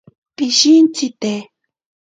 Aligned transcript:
Pishintsite. 0.35 1.33